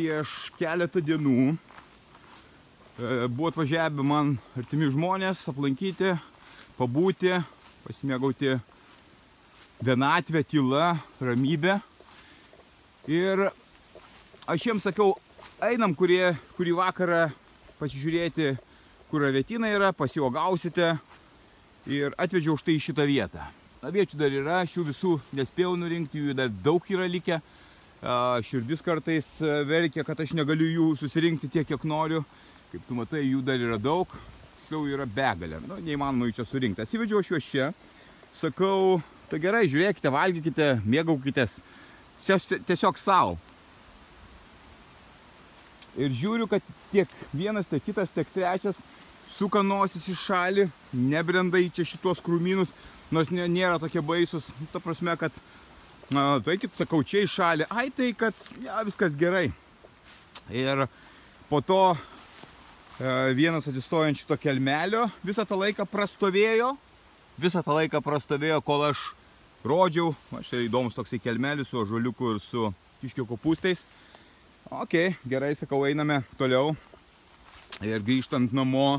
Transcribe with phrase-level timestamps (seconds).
[0.00, 1.56] Prieš keletą dienų e,
[3.28, 6.14] buvo atvažiavę man artimi žmonės aplankyti,
[6.78, 7.34] pabūti,
[7.84, 8.54] pasimėgauti
[9.84, 11.76] vienatvę, tyla, ramybę.
[13.12, 13.44] Ir
[14.48, 15.12] aš jiems sakiau,
[15.68, 17.26] einam kurie, kurį vakarą
[17.76, 18.54] pasižiūrėti,
[19.12, 20.94] kur avietina yra, pasiuogausite.
[21.92, 23.52] Ir atvežiau štai šitą vietą.
[23.84, 27.42] Aviečių dar yra, aš jų visų nespėjau nurinkti, jų dar daug yra likę.
[28.00, 29.26] Širdis kartais
[29.68, 32.22] verkia, kad aš negaliu jų susirinkti tiek, kiek noriu.
[32.70, 34.08] Kaip tu matai, jų dar yra daug.
[34.60, 35.58] Tiksliau yra begalė.
[35.66, 36.84] Nu, neįmanoma jų čia surinkti.
[36.84, 37.72] Atsivedžiau aš juos čia.
[38.32, 41.58] Sakau, tai gerai, žiūrėkite, valgykite, mėgaukitės.
[42.22, 43.36] Tiesiog savo.
[45.98, 48.78] Ir žiūriu, kad tiek vienas, tiek kitas, tiek trečias
[49.30, 52.72] suka nosis į šalį, nebrenda į čia šitos krūmynus,
[53.10, 54.50] nors nėra tokie baisus.
[54.72, 55.34] Ta prasme, kad,
[56.10, 57.66] na, tai kit, sakau, čia į šalį.
[57.70, 59.48] Ai, tai kad, ja, viskas gerai.
[60.50, 60.84] Ir
[61.50, 66.72] po to e, vienas atsistojo ant šito kelmelio, visą tą laiką prastovėjo,
[67.40, 69.10] visą tą laiką prastovėjo, kol aš
[69.66, 70.14] rodžiau,
[70.46, 72.70] čia įdomus toksai kelmelis su žoliuku ir su
[73.00, 73.84] kiškio kopūstais.
[74.70, 76.74] Ok, gerai, sakau, einame toliau.
[77.86, 78.98] Ir grįžtant namo,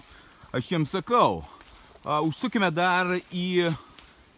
[0.55, 1.43] aš jiems sakau,
[2.03, 3.69] užsukime dar į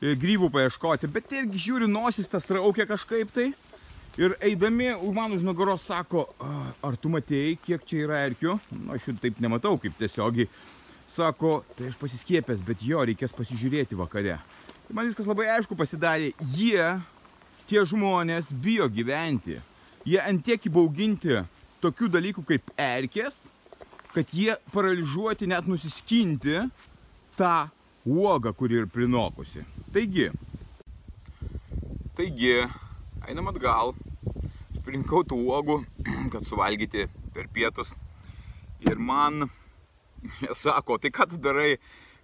[0.03, 3.51] grybų paieškoti, bet irgi žiūri nosis tas raukia kažkaip tai.
[4.19, 6.27] Ir eidami, man už nugaros sako,
[6.85, 8.59] ar tu matėjai, kiek čia yra erkių?
[8.75, 10.49] Nu, aš jų taip nematau, kaip tiesiogiai.
[11.09, 14.37] Sako, tai aš pasiskiepęs, bet jo, reikės pasižiūrėti vakare.
[14.85, 16.29] Tai man viskas labai aišku pasidarė.
[16.53, 16.85] Jie,
[17.69, 19.57] tie žmonės, bijo gyventi.
[20.05, 21.41] Jie antiek įbauginti
[21.81, 23.41] tokių dalykų kaip erkės,
[24.13, 26.61] kad jie paralyžiuoti net nusiskinti
[27.39, 27.55] tą
[28.05, 29.65] uogą, kuri ir prinokusi.
[29.93, 30.31] Taigi,
[32.17, 32.53] taigi,
[33.29, 33.91] einam atgal,
[34.73, 35.75] sprinkau tų uogų,
[36.33, 37.03] kad suvalgyti
[37.35, 37.91] per pietus.
[38.81, 39.45] Ir man,
[40.39, 41.75] jie sako, tai ką tu darai,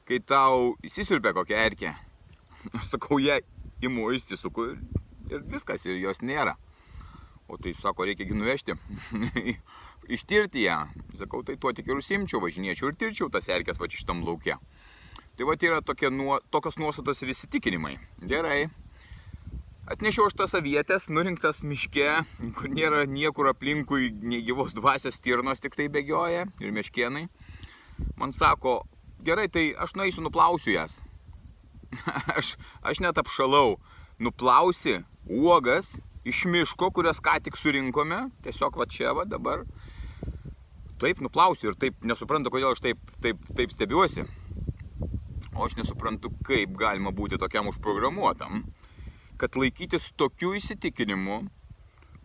[0.10, 1.94] kai tau įsisirpia kokia erkė?
[2.80, 3.38] Aš sakau, jie
[3.86, 4.82] imu įsisuku ir,
[5.30, 6.58] ir viskas, ir jos nėra.
[7.46, 8.80] O tai sako, reikia nuvežti,
[10.18, 10.88] ištirti ją.
[11.22, 14.58] Sakau, tai tuo tik ir užsimčiau, važinėčiau ir tirčiau tas erkės va šitam laukia.
[15.40, 17.94] Tai va yra tokie, nuo, tokios nuostatos ir įsitikinimai.
[18.28, 18.66] Gerai.
[19.88, 22.10] Atnešiau aš tas avietės, nurinktas miške,
[22.58, 27.30] kur nėra niekur aplinkui, nei gyvos dvasios stirnos tik tai bėgioja ir meškienai.
[28.20, 28.82] Man sako,
[29.24, 30.98] gerai, tai aš nueisiu nuplausiu jas.
[32.36, 33.78] aš, aš net apšalau.
[34.20, 35.94] Nuplausi uogas
[36.28, 39.64] iš miško, kurias ką tik surinkome, tiesiog va čia va dabar.
[41.00, 44.28] Taip nuplausiu ir taip nesuprantu, kodėl aš taip, taip, taip stebiuosi.
[45.60, 48.62] O aš nesuprantu, kaip galima būti tokiam užprogramuotam,
[49.36, 51.42] kad laikytis tokių įsitikinimų,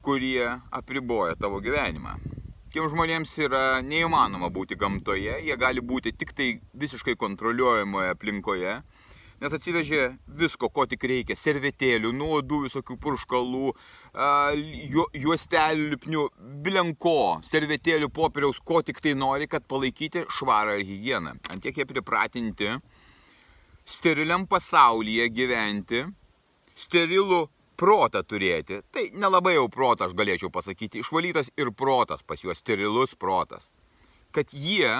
[0.07, 2.15] kurie apriboja tavo gyvenimą.
[2.71, 8.79] Tiem žmonėms yra neįmanoma būti gamtoje, jie gali būti tik tai visiškai kontroliuojamoje aplinkoje,
[9.43, 13.75] nes atsivežė visko, ko tik reikia, servetėlių, nuodų, visokių purškalų,
[14.95, 16.29] ju, juostelių lipnių,
[16.63, 21.35] bilenko, servetėlių, popieriaus, ko tik tai nori, kad palaikyti švarą ir higieną.
[21.51, 22.77] Antiek jie pripratinti
[23.85, 26.05] steriliam pasaulyje gyventi,
[26.75, 27.45] sterilų
[27.77, 28.81] protą turėti.
[28.93, 33.73] Tai nelabai jau protą aš galėčiau pasakyti, išvalytas ir protas pas juos, sterilus protas.
[34.35, 34.91] Kad jie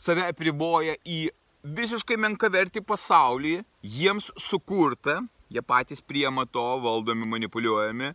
[0.00, 1.26] save apriboja į
[1.64, 5.20] visiškai menkavertį pasaulį, jiems sukurta,
[5.52, 8.12] jie patys priema to, valdomi, manipuliuojami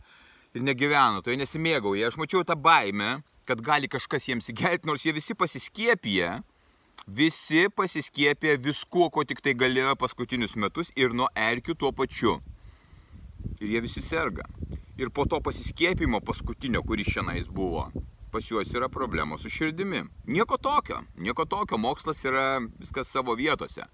[0.55, 2.09] ir negyvena, to jie nesimėgauja.
[2.09, 6.39] Aš mačiau tą baimę, kad gali kažkas jiems įgelti, nors jie visi pasiskiepyje,
[7.15, 12.37] visi pasiskiepė viskuo, ko tik tai galėjo paskutinius metus ir nuo erkių tuo pačiu.
[13.59, 14.45] Ir jie visi serga.
[14.99, 17.87] Ir po to pasiskiepimo paskutinio, kuris šiandien buvo,
[18.31, 20.03] pas juos yra problemos su širdimi.
[20.27, 23.87] Nieko tokio, nieko tokio, mokslas yra viskas savo vietose.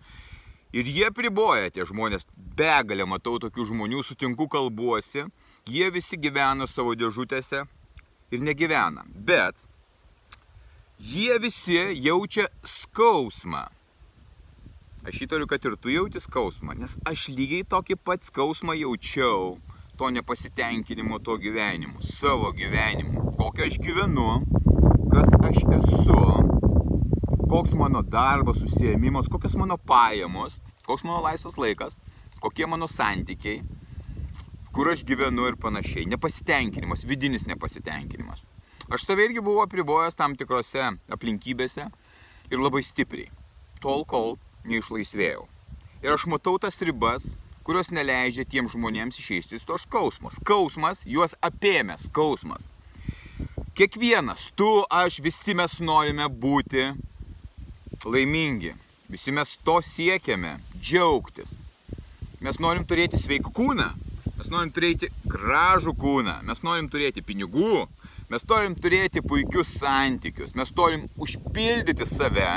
[0.75, 2.25] Ir jie priboja tie žmonės,
[2.57, 5.23] begalė matau tokių žmonių, sutinku kalbuosi,
[5.69, 7.63] jie visi gyvena savo dėžutėse
[8.33, 9.05] ir negyvena.
[9.15, 9.55] Bet
[10.99, 13.65] jie visi jaučia skausmą.
[15.05, 19.59] Aš įtariu, kad ir tu jauti skausmą, nes aš lygiai tokį pat skausmą jaučiau
[19.95, 24.25] to nepasitenkinimo to gyvenimu, savo gyvenimu, kokią aš gyvenu,
[25.13, 26.17] kas aš esu,
[27.51, 30.57] koks mano darbas, susijėmimas, kokios mano pajamos,
[30.87, 31.99] koks mano laisvas laikas,
[32.41, 33.61] kokie mano santykiai,
[34.73, 36.09] kur aš gyvenu ir panašiai.
[36.11, 38.43] Nepasitenkinimas, vidinis nepasitenkinimas.
[38.89, 41.87] Aš save irgi buvau apribojęs tam tikrose aplinkybėse
[42.51, 43.31] ir labai stipriai.
[43.81, 44.37] Tol, kol
[44.69, 45.47] neišlaisvėjau.
[46.05, 47.31] Ir aš matau tas ribas,
[47.65, 50.29] kurios neleidžia tiem žmonėms išeisti iš to skausmo.
[50.33, 52.69] Skausmas, juos apėmęs skausmas.
[53.75, 56.91] Kiekvienas, tu, aš, visi mes norime būti
[58.05, 58.75] laimingi.
[59.09, 61.57] Visi mes to siekiame, džiaugtis.
[62.45, 63.89] Mes norim turėti sveiką kūną,
[64.37, 67.87] mes norim turėti gražų kūną, mes norim turėti pinigų,
[68.31, 72.49] mes norim turėti puikius santykius, mes norim užpildyti save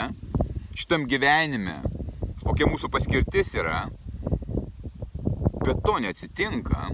[0.78, 1.80] šitam gyvenime,
[2.44, 3.88] kokia mūsų paskirtis yra,
[5.64, 6.88] bet to neatsitinka.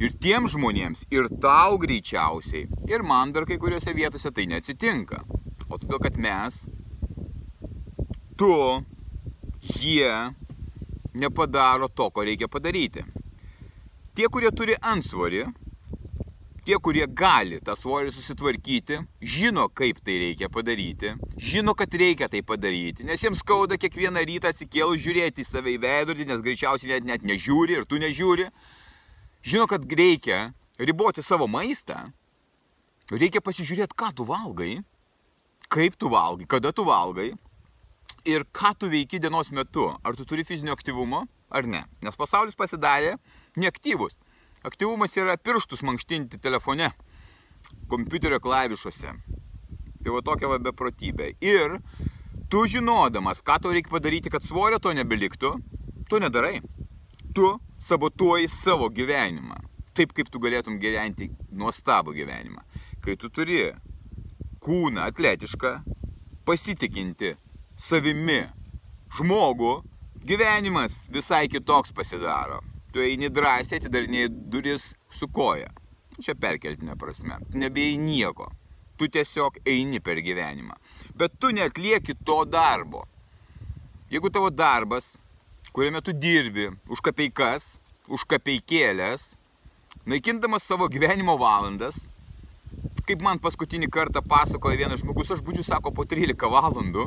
[0.00, 5.20] Ir tiem žmonėms, ir tau greičiausiai, ir man dar kai kuriuose vietose tai neatsitinka.
[5.68, 6.62] O todėl, kad mes,
[8.40, 8.54] tu,
[9.60, 10.08] jie
[11.12, 13.04] nepadaro to, ko reikia padaryti.
[14.16, 15.44] Tie, kurie turi ansvorį,
[16.64, 22.42] tie, kurie gali tą svorį susitvarkyti, žino, kaip tai reikia padaryti, žino, kad reikia tai
[22.46, 27.08] padaryti, nes jiems skauda kiekvieną rytą atsikėlus žiūrėti į save į veidrodį, nes greičiausiai net,
[27.08, 28.50] net nežiūri ir tu nežiūri.
[29.46, 32.10] Žino, kad reikia riboti savo maistą,
[33.12, 34.80] reikia pasižiūrėti, ką tu valgai,
[35.70, 37.32] kaip tu valgai, kada tu valgai
[38.24, 39.90] ir ką tu veiki dienos metu.
[40.04, 41.84] Ar tu turi fizinio aktyvumo ar ne.
[42.02, 43.16] Nes pasaulis pasidarė
[43.56, 44.16] neaktyvus.
[44.60, 46.90] Aktyvumas yra pirštus mankštinti telefone,
[47.88, 49.12] kompiuterio klavišuose.
[50.04, 51.30] Tai va tokia va beprotybė.
[51.40, 51.78] Ir
[52.52, 55.54] tu žinodamas, ką tau reikia padaryti, kad svorio to nebeliktų,
[56.12, 56.60] tu nedarai.
[57.32, 57.48] Tu
[57.80, 59.62] sabotuoji savo gyvenimą.
[59.96, 62.60] Taip kaip tu galėtum gyventi nuostabų gyvenimą.
[63.00, 63.62] Kai tu turi
[64.60, 65.78] kūną atletišką,
[66.44, 67.32] pasitikinti
[67.80, 68.42] savimi
[69.16, 69.78] žmogų,
[70.20, 72.60] gyvenimas visai kitoks pasidaro
[72.92, 75.70] tu eini drąsiai, atidarinėjai duris su koja.
[76.20, 77.38] Čia perkeltinė prasme.
[77.56, 78.50] Nebėjai nieko.
[79.00, 80.76] Tu tiesiog eini per gyvenimą.
[81.16, 83.06] Bet tu netlieki to darbo.
[84.10, 85.14] Jeigu tavo darbas,
[85.72, 87.76] kuriame tu dirbi už kapeikas,
[88.10, 89.34] už kapeikėlės,
[90.10, 92.02] naikindamas savo gyvenimo valandas,
[93.06, 97.06] kaip man paskutinį kartą pasakojo vienas žmogus, aš būdžiu, sako, po 13 valandų.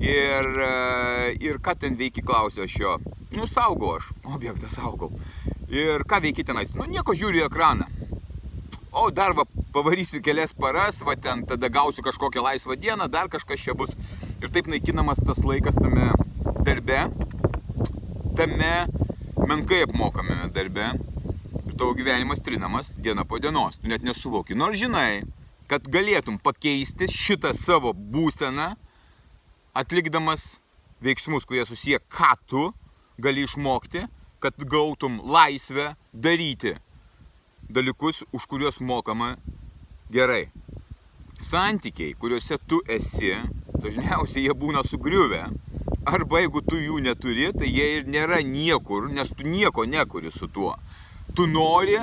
[0.00, 2.94] Ir, e, ir ką ten veiki, klausiu aš jo.
[3.30, 5.12] Nu, saugau aš, objektą saugau.
[5.70, 6.72] Ir ką veiki tenais?
[6.74, 7.86] Nu, nieko žiūriu į ekraną.
[8.90, 13.76] O darbą pavarysiu kelias paras, va ten tada gausiu kažkokią laisvą dieną, dar kažkas čia
[13.78, 13.94] bus.
[14.42, 16.08] Ir taip naikinamas tas laikas tame
[16.66, 17.04] darbe,
[18.34, 18.72] tame
[19.46, 20.90] menkai apmokamame darbe.
[21.70, 23.78] Ir tavo gyvenimas trinamas diena po dienos.
[23.78, 24.58] Tu net nesuvoki.
[24.58, 25.22] Nors žinai,
[25.70, 28.72] kad galėtum pakeisti šitą savo būseną,
[29.78, 30.56] atlikdamas
[30.98, 32.66] veiksmus, kurie susiję ką tu
[33.20, 34.06] gali išmokti,
[34.40, 36.76] kad gautum laisvę daryti
[37.70, 39.36] dalykus, už kuriuos mokama
[40.10, 40.50] gerai.
[41.38, 43.30] Santykiai, kuriuose tu esi,
[43.80, 45.44] dažniausiai jie būna sugriuvę.
[46.10, 50.48] Arba jeigu tu jų neturi, tai jie ir nėra niekur, nes tu nieko nekuri su
[50.48, 50.74] tuo.
[51.36, 52.00] Tu nori,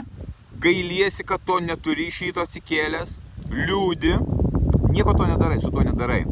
[0.61, 3.17] gailiesi, kad to neturi iš ryto atsikėlęs,
[3.51, 4.15] liūdi,
[4.93, 6.23] nieko to nedarai, su tuo nedarai.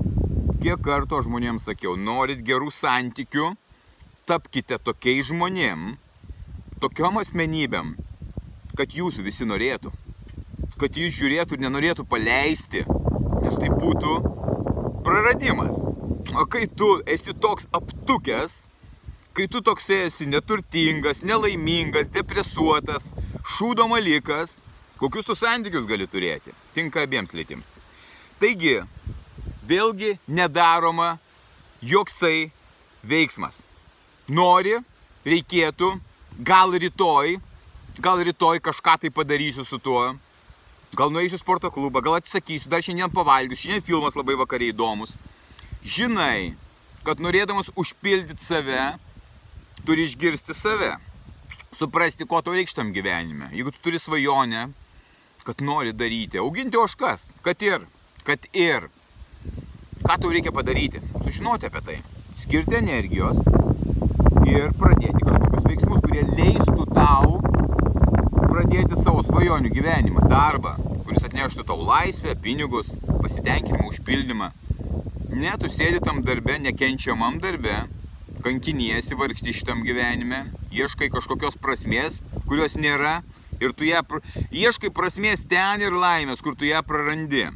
[0.64, 3.52] Kiek karto žmonėms sakiau, norit gerų santykių,
[4.26, 5.96] tapkite tokiais žmonėm,
[6.82, 7.94] tokiom asmenybėm,
[8.78, 9.92] kad jūsų visi norėtų.
[10.82, 12.84] Kad jūs žiūrėtų ir nenorėtų paleisti,
[13.44, 14.16] nes tai būtų
[15.06, 15.78] praradimas.
[16.36, 18.64] O kai tu esi toks aptukęs,
[19.38, 23.12] kai tu toks esi neturtingas, nelaimingas, depresuotas,
[23.56, 24.58] šūdo malikas,
[25.00, 26.56] kokius tu santykius gali turėti?
[26.76, 27.70] Tinka abiems lytims.
[28.42, 28.82] Taigi,
[29.70, 31.14] vėlgi nedaroma
[31.86, 32.50] joksai
[33.06, 33.65] veiksmas
[34.32, 34.78] nori,
[35.26, 35.92] reikėtų,
[36.46, 37.38] gal rytoj,
[38.02, 40.16] gal rytoj kažką tai padarysiu su tuo,
[40.96, 45.16] gal nueisiu sporto klubą, gal atsisakysiu, dar šiandien pavalgysiu, šiandien filmas labai vakariai įdomus.
[45.86, 46.56] Žinai,
[47.06, 48.96] kad norėdamas užpildyti save,
[49.86, 50.96] turi išgirsti save.
[51.76, 53.52] Suprasti, ko tau reikštam gyvenime.
[53.54, 54.70] Jeigu tu turi svajonę,
[55.46, 57.84] kad nori daryti, auginti oškas, kad ir,
[58.26, 58.88] kad ir.
[60.06, 61.02] Ką tau reikia padaryti?
[61.26, 61.98] Sužinoti apie tai.
[62.40, 63.38] Skirti energijos,
[64.56, 67.40] ir pradėti kažkokius veiksmus, kurie leistų tau
[68.46, 74.52] pradėti savo svajonių gyvenimą, darbą, kuris atneštų tau laisvę, pinigus, pasitenkinimą, užpildymą.
[75.36, 77.82] Ne, tu sėdi tam darbe, nekenčiamam darbe,
[78.46, 83.18] kankiniesi, vargsti šitam gyvenime, ieškai kažkokios prasmės, kurios nėra
[83.60, 84.04] ir tu ją,
[84.52, 87.50] ieškai prasmės ten ir laimės, kur tu ją prarandi.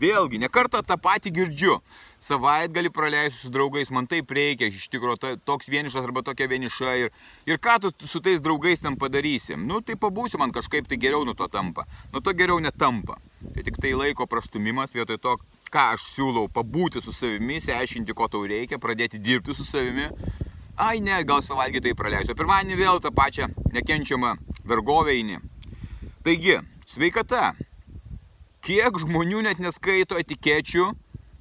[0.00, 1.80] Vėlgi, nekartą tą patį girdžiu.
[2.20, 6.92] Savaitgalį praleisiu su draugais, man taip reikia, iš tikrųjų toks vienišas arba tokia vieniša.
[7.00, 7.14] Ir,
[7.48, 9.56] ir ką tu su tais draugais ten padarysi?
[9.56, 11.86] Nu, tai pabūsiu man kažkaip tai geriau nuo to tampa.
[12.12, 13.16] Nuo to geriau netampa.
[13.54, 15.34] Tai tik tai laiko prastumimas vietoj to,
[15.72, 20.10] ką aš siūlau, pabūti su savimi, išsiaiškinti, ko tau reikia, pradėti dirbti su savimi.
[20.76, 22.36] Ai ne, gal savaitgalį tai praleisiu.
[22.36, 24.36] Pirmadienį vėl tą pačią nekenčiamą
[24.68, 25.40] vergovę eini.
[26.20, 27.54] Taigi, sveikata
[28.60, 30.90] kiek žmonių net neskaito etikečių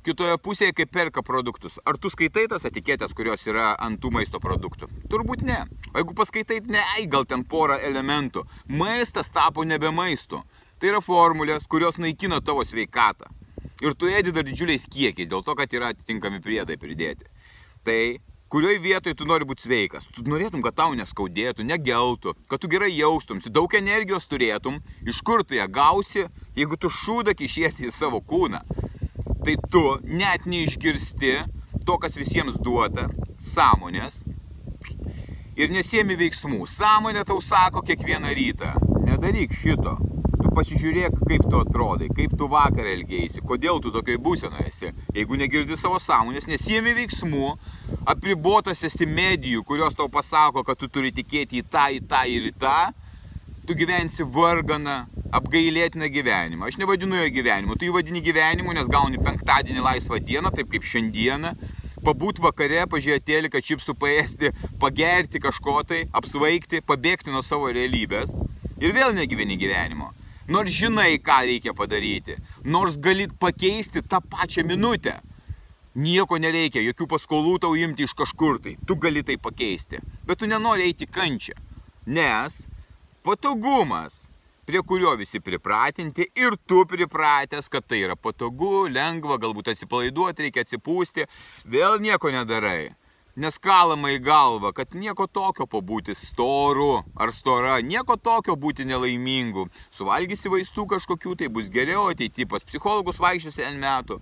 [0.06, 1.80] kitoje pusėje, kai perka produktus.
[1.86, 4.90] Ar tu skaitai tas etiketės, kurios yra ant tų maisto produktų?
[5.12, 5.64] Turbūt ne.
[5.94, 8.46] O jeigu paskaitai, ne, ai, gal ten porą elementų.
[8.68, 10.44] Maistas tapo nebe maistu.
[10.80, 13.28] Tai yra formulės, kurios naikina tavo sveikatą.
[13.84, 17.28] Ir tu ėdi dar didžiuliais kiekiais, dėl to, kad yra atitinkami priedai pridėti.
[17.88, 18.00] Tai
[18.52, 20.08] kurioj vietoj tu nori būti sveikas.
[20.16, 25.46] Tu norėtum, kad tau neskaudėtų, negeltų, kad tu gerai jaustumsi, daug energijos turėtum, iš kur
[25.46, 26.26] tu ją gausi,
[26.58, 28.64] jeigu tu šūdą kišiesi į savo kūną.
[29.46, 31.34] Tai tu net neišgirsti
[31.86, 33.08] to, kas visiems duota,
[33.40, 34.22] sąmonės
[35.60, 36.66] ir nesiemi veiksmų.
[36.70, 38.76] Sąmonė tau sako kiekvieną rytą,
[39.08, 39.98] nedaryk šito,
[40.60, 44.92] pasižiūrėk, kaip tu atrodai, kaip tu vakar elgėsi, kodėl tu tokiai būsenoje esi.
[45.16, 47.52] Jeigu negirdi savo sąmonės, nesijėmi veiksmų,
[48.10, 52.50] apribotas esi medijų, kurios tau pasako, kad tu turi tikėti į tą, į tą ir
[52.52, 52.78] į tą,
[53.70, 55.06] tu gyvensi varganą,
[55.38, 56.66] apgailėtiną gyvenimą.
[56.72, 60.88] Aš nevadinu jo gyvenimu, tu jį vadini gyvenimu, nes gauni penktadienį laisvą dieną, taip kaip
[60.90, 61.52] šiandieną,
[62.02, 64.50] pabūt vakare, pažiūrėti teliką, čipsų paėsti,
[64.82, 68.34] pagerti kažko tai, apsvaigti, pabėgti nuo savo realybės.
[68.82, 70.10] Ir vėl negyveni gyvenimo.
[70.50, 75.20] Nors žinai, ką reikia padaryti, nors galit pakeisti tą pačią minutę.
[75.94, 80.50] Nieko nereikia, jokių paskolų tau imti iš kažkur tai, tu gali tai pakeisti, bet tu
[80.50, 81.54] nenori eiti kančią,
[82.10, 82.64] nes
[83.26, 84.28] patogumas,
[84.66, 90.66] prie kurio visi pripratinti ir tu pripratęs, kad tai yra patogu, lengva, galbūt atsipalaiduoti, reikia
[90.66, 91.28] atsipūsti,
[91.66, 92.92] vėl nieko nedarai
[93.40, 99.68] neskalama į galvą, kad nieko tokio pabūti storu ar stora, nieko tokio būti nelaimingu.
[99.96, 104.20] Suvalgysi vaistų kažkokių, tai bus geriau ateityje, pas psichologus vaikščiosi N metų.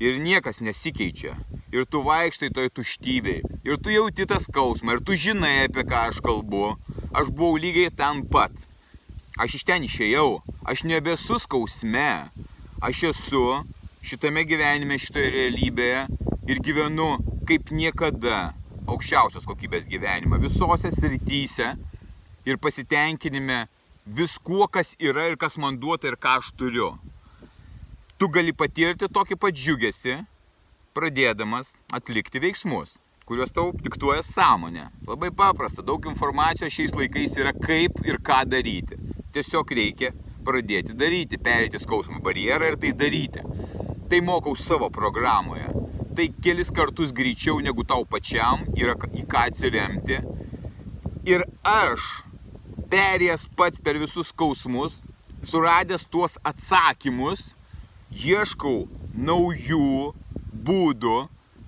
[0.00, 1.34] Ir niekas nesikeičia.
[1.76, 3.42] Ir tu vaikštai toj tuštybei.
[3.68, 4.96] Ir tu jauti tą skausmą.
[4.96, 6.78] Ir tu žinai, apie ką aš kalbu.
[7.10, 8.54] Aš buvau lygiai ten pat.
[9.40, 10.40] Aš iš ten išėjau.
[10.62, 12.30] Aš nebesu skausme.
[12.78, 13.42] Aš esu
[14.06, 16.04] šitame gyvenime, šitoje realybėje
[16.50, 17.08] ir gyvenu
[17.48, 18.52] kaip niekada
[18.86, 21.74] aukščiausios kokybės gyvenimą visose srityse
[22.46, 23.64] ir pasitenkinime
[24.06, 26.94] viskuo, kas yra ir kas man duota ir ką aš turiu.
[28.18, 30.20] Tu gali patirti tokį pat džiugesi,
[30.94, 32.98] pradėdamas atlikti veiksmus,
[33.30, 34.88] kuriuos tau diktuoja sąmonė.
[35.06, 38.98] Labai paprasta, daug informacijos šiais laikais yra kaip ir ką daryti.
[39.30, 40.10] Tiesiog reikia
[40.46, 43.46] pradėti daryti, perėti skausmo barjerą ir tai daryti.
[44.10, 45.70] Tai mokau savo programoje
[46.20, 50.18] tai kelis kartus greičiau negu tau pačiam yra į ką atsiremti.
[51.30, 52.02] Ir aš,
[52.92, 54.98] perėjęs pats per visus skausmus,
[55.46, 57.54] suradęs tuos atsakymus,
[58.10, 60.10] ieškau naujų
[60.66, 61.16] būdų,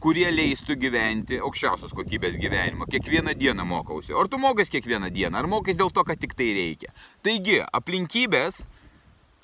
[0.02, 2.90] kurie leistų gyventi aukščiausios kokybės gyvenimą.
[2.90, 4.16] Kiekvieną dieną mokausi.
[4.18, 6.90] Ar tu mokas kiekvieną dieną, ar mokas dėl to, kad tik tai reikia.
[7.22, 8.64] Taigi, aplinkybės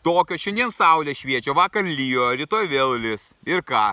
[0.02, 3.30] tokios, šiandien saulė šviečia, vakar lyjo, rytoj vėl lis.
[3.46, 3.92] Ir ką?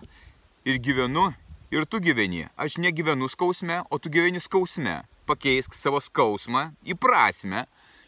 [0.65, 1.33] ir gyvenu,
[1.71, 2.47] ir tu gyveni.
[2.57, 5.03] Aš negyvenu skausme, o tu gyveni skausme.
[5.29, 7.65] Pakeisk savo skausmą į prasme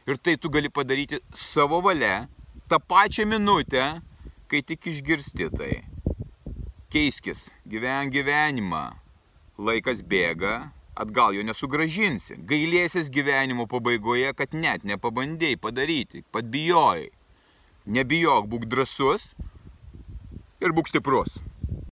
[0.10, 2.28] ir tai tu gali padaryti savo valia
[2.70, 4.02] tą pačią minutę,
[4.50, 5.74] kai tik išgirsti tai.
[6.88, 8.94] Keiskis, gyven gyvenimą.
[9.60, 12.38] Laikas bėga, atgal jo nesugražinsi.
[12.48, 17.10] Gailėsis gyvenimo pabaigoje, kad net nepabandėjai padaryti, pat bijojai.
[17.92, 19.34] Nebijok, būk drasus
[20.64, 21.42] ir būk stiprus.